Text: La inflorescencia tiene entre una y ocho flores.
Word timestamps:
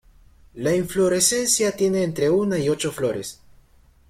La 0.55 0.73
inflorescencia 0.75 1.73
tiene 1.73 2.01
entre 2.01 2.31
una 2.31 2.57
y 2.57 2.69
ocho 2.69 2.91
flores. 2.91 3.39